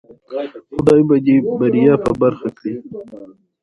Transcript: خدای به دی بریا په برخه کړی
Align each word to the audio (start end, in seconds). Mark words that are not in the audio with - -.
خدای 0.73 1.01
به 1.09 1.17
دی 1.25 1.35
بریا 1.59 1.95
په 2.03 2.11
برخه 2.21 2.49
کړی 2.57 2.73